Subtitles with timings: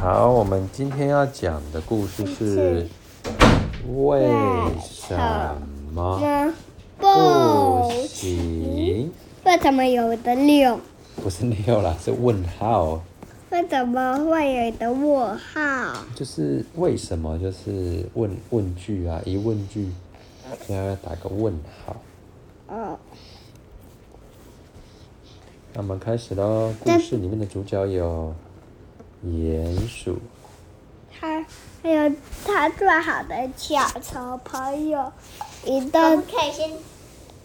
[0.00, 2.86] 好，我们今天要讲的故事是
[3.96, 4.28] 为
[4.80, 5.18] 什
[5.92, 6.52] 么
[6.96, 9.10] 不行？
[9.44, 10.78] 为什么有的六？
[11.16, 13.02] 不是六啦，是问号。
[13.50, 15.92] 为什么会有的问号？
[16.14, 17.36] 就是为什么？
[17.36, 19.90] 就是问问句啊，疑问句，
[20.64, 21.52] 所以要打个问
[21.84, 21.96] 号。
[22.68, 22.96] 哦。
[25.74, 26.72] 那我们开始喽。
[26.78, 28.32] 故事里面的主角有
[29.24, 30.18] 鼹鼠，
[31.10, 31.44] 它
[31.82, 32.12] 还有
[32.44, 35.12] 它最好的小丑朋友，
[35.64, 36.70] 一个可以先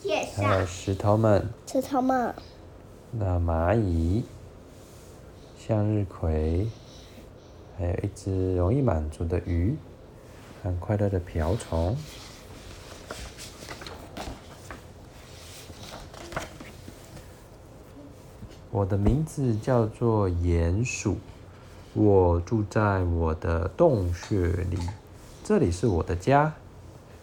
[0.02, 0.44] 介绍。
[0.44, 2.34] 还有石头们，石头们。
[3.12, 4.23] 那蚂蚁。
[5.66, 6.67] 向日葵，
[7.78, 9.78] 还有一只容易满足的鱼，
[10.62, 11.95] 很快乐的瓢虫。
[18.72, 21.16] 我的名字叫做鼹鼠，
[21.93, 24.77] 我住在我的洞穴里，
[25.44, 26.53] 这里是我的家。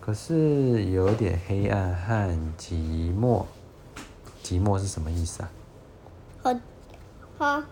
[0.01, 3.45] 可是有点黑暗和寂寞，
[4.43, 5.51] 寂寞是什么意思啊？
[6.43, 6.55] 好，
[7.39, 7.63] 好。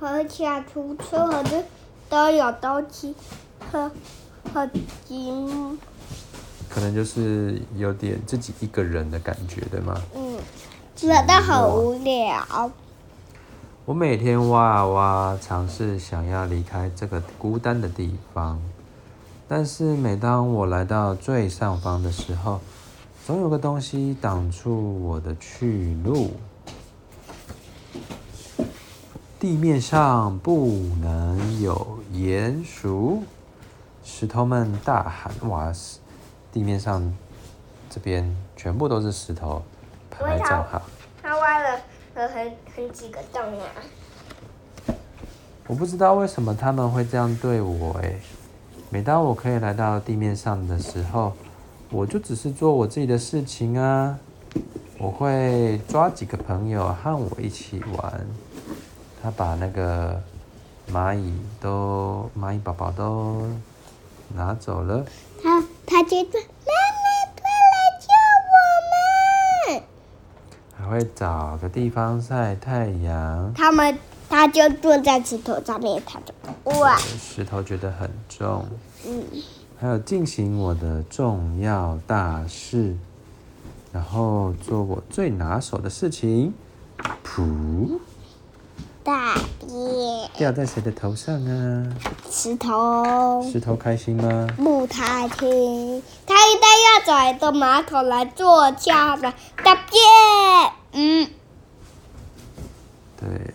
[0.00, 1.64] 和下出车和的
[2.08, 3.14] 都有东西，
[3.70, 3.88] 和
[4.52, 4.68] 和
[5.08, 5.76] 寂寞
[6.68, 9.94] 可能就是有点自己一个人的感觉，对吗？
[10.16, 10.36] 嗯，
[10.96, 12.68] 觉得很无聊。
[13.84, 18.62] 我每天挖啊挖，尝试想要离开这个孤单的地方，
[19.48, 22.60] 但是每当我来到最上方的时候，
[23.26, 26.30] 总有个东西挡住我的去路。
[29.40, 33.24] 地面上不能有鼹鼠！
[34.04, 35.72] 石头们大喊：“哇，
[36.52, 37.12] 地面上
[37.90, 39.60] 这边全部都是石头，
[40.08, 40.80] 排站好。”
[41.20, 41.80] 他挖了
[42.14, 43.66] 很很几个洞啊！
[45.66, 48.14] 我不知道为什么他们会这样对我哎。
[48.90, 51.32] 每当我可以来到地面上的时候，
[51.90, 54.18] 我就只是做我自己的事情啊。
[54.98, 58.26] 我会抓几个朋友和我一起玩。
[59.22, 60.22] 他把那个
[60.92, 63.48] 蚂蚁都蚂蚁宝宝都
[64.34, 65.04] 拿走了。
[65.42, 67.02] 他他接着妈妈
[67.34, 67.42] 快
[67.72, 68.06] 来救
[68.50, 69.82] 我们！
[70.82, 73.52] 还会找个地方晒太阳。
[73.54, 73.96] 他们
[74.28, 76.34] 他就坐在石头上面，他就
[76.80, 78.66] 哇，石头觉得很重。
[79.06, 79.22] 嗯。
[79.78, 82.96] 还有进行我的重要大事，
[83.92, 86.52] 然后做我最拿手的事情，
[87.24, 87.98] 噗。
[89.04, 89.70] 大便
[90.36, 91.86] 掉在谁的头上啊？
[92.30, 93.42] 石头。
[93.50, 94.48] 石头开心吗？
[94.56, 100.72] 不太听，他一定要找一个马桶来坐下来大便。
[100.92, 101.28] 嗯。
[103.20, 103.54] 对。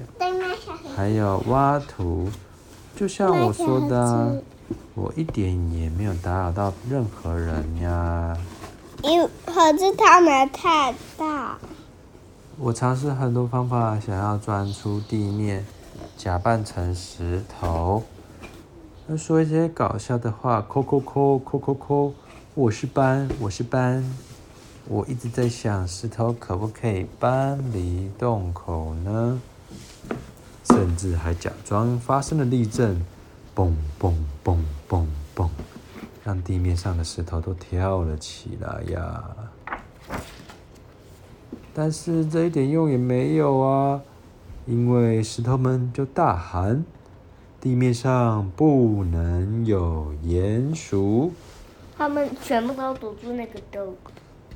[0.95, 2.29] 还有挖土，
[2.95, 4.41] 就像我说的，
[4.95, 8.35] 我一点也没有打扰到任何人呀。
[9.03, 11.57] 因可是他们太大。
[12.57, 15.63] 我尝试很多方法，想要钻出地面，
[16.17, 18.03] 假扮成石头，
[19.17, 22.13] 说一些搞笑的话，抠抠抠抠抠抠。
[22.55, 24.03] 我是搬，我是搬。
[24.87, 29.41] 我一直在想，石头可不可以搬离洞口呢？
[30.63, 33.05] 甚至还假装发生了地震，
[33.55, 34.13] 嘣嘣
[34.43, 34.57] 嘣
[34.87, 35.05] 嘣
[35.35, 35.49] 嘣，
[36.23, 39.23] 让地面上的石头都跳了起来呀。
[41.73, 44.01] 但是这一点用也没有啊，
[44.67, 46.83] 因为石头们就大喊
[47.61, 51.31] ：“地面上不能有鼹鼠。”
[51.97, 53.95] 他们全部都堵住那个洞。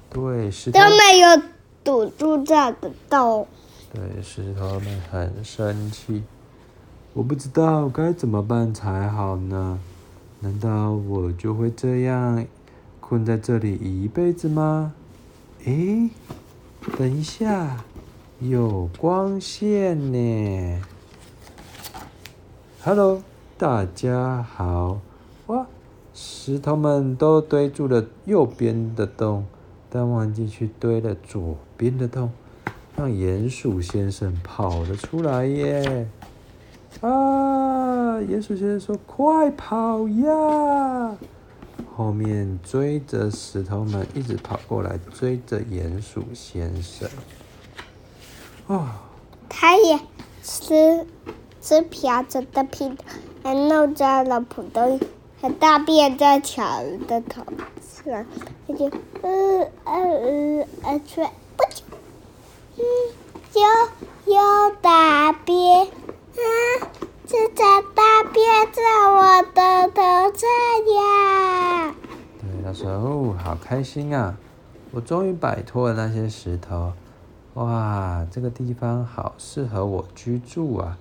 [0.10, 1.42] 对，石头都没有
[1.84, 3.48] 堵住这个洞。
[3.94, 6.24] 对，石头们很生气。
[7.14, 9.80] 我不知道该怎么办才好呢？
[10.42, 12.46] 难道我就会这样
[13.00, 14.94] 困在这里一辈子吗？
[15.64, 16.10] 诶。
[16.98, 17.86] 等一下，
[18.42, 20.82] 有光线呢。
[22.84, 23.22] Hello，
[23.56, 25.00] 大家好。
[25.46, 25.68] 哇，
[26.16, 29.46] 石头们都堆住了右边的洞，
[29.92, 32.32] 但忘记去堆了左边的洞，
[32.96, 36.08] 让鼹鼠先生跑了出来耶！
[37.02, 41.16] 啊，鼹鼠先生说：“快跑呀！”
[41.96, 47.08] 后面追着石头们一直跑过来，追着鼹鼠先生。
[49.50, 50.00] 他也
[50.44, 51.06] 吃
[51.62, 52.92] 吃瓢虫的皮，
[53.44, 55.00] 还弄在了普通，
[55.42, 57.44] 还大便在巧人的头
[57.82, 58.26] 上，
[58.68, 58.90] 他就
[59.22, 62.84] 嗯嗯嗯嗯出，嗯
[63.54, 66.42] 又又大便，啊，
[67.28, 68.82] 这在大便在
[69.12, 70.02] 我的头
[70.34, 70.50] 上
[70.96, 71.96] 呀！
[72.40, 74.38] 对，那时候好开心啊，
[74.92, 76.94] 我终于摆脱了那些石头。
[77.56, 80.98] 哇，这个地方好适合我居住啊！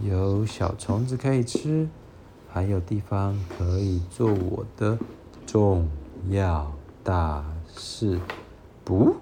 [0.00, 1.88] 有小虫子可以吃，
[2.52, 4.98] 还有地方可以做我的
[5.46, 5.88] 重
[6.30, 6.72] 要
[7.04, 7.44] 大
[7.76, 8.18] 事。
[8.84, 9.14] 不，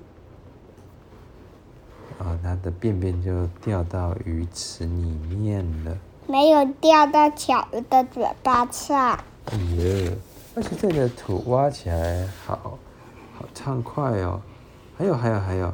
[2.19, 9.19] 啊，它的便便就掉到鱼池里面了，没有掉到巧鱼的嘴巴上。
[9.45, 10.13] 哎呀，
[10.55, 12.79] 而且这里的土挖起来好
[13.35, 14.41] 好畅快哦。
[14.97, 15.71] 还有，还有，还有。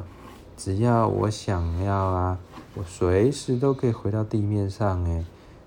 [0.59, 2.37] 只要我想要啊，
[2.75, 5.23] 我随时都可以回到地面上，哎，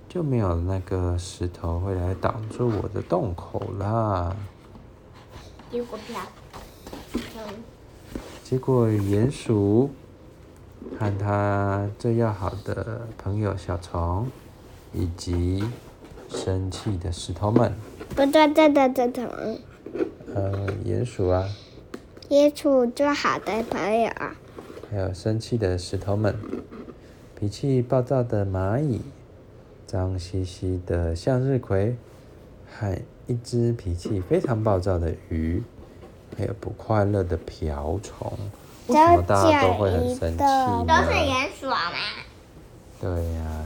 [0.07, 4.37] 就没有那个石头会来挡住我的洞口啦。
[5.71, 6.21] 结果票，
[8.45, 9.89] 结果鼹鼠
[11.01, 14.27] 和他最要好的朋友小虫，
[14.93, 15.65] 以及
[16.29, 17.73] 生气的石头们，
[18.11, 19.59] 不对，对的，对的。
[20.35, 21.49] 呃，鼹鼠啊。
[22.29, 24.11] 鼹鼠最好的朋友。
[24.93, 26.37] 还有生气的石头们，
[27.35, 29.01] 脾气暴躁的蚂蚁，
[29.87, 31.97] 脏兮兮的向日葵，
[32.71, 35.63] 还一只脾气非常暴躁的鱼，
[36.37, 38.31] 还有不快乐的瓢虫。
[38.89, 40.85] 为什么大家都会很生气呢？
[40.87, 41.99] 都是鼹鼠吗？
[43.01, 43.65] 对呀、啊，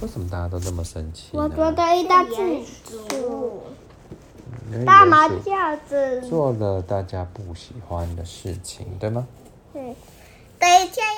[0.00, 1.28] 为什么大家都这么生气？
[1.30, 3.62] 我觉得一大鼹鼠，
[4.84, 9.28] 大麻将子做了大家不喜欢的事情，对吗？
[9.72, 9.94] 对。
[10.76, 11.15] 等一下呀。